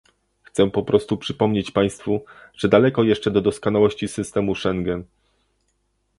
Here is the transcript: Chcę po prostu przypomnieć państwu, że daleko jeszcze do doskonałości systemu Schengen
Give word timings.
Chcę 0.43 0.69
po 0.71 0.83
prostu 0.83 1.17
przypomnieć 1.17 1.71
państwu, 1.71 2.21
że 2.55 2.67
daleko 2.67 3.03
jeszcze 3.03 3.31
do 3.31 3.41
doskonałości 3.41 4.07
systemu 4.07 4.55
Schengen 4.55 5.03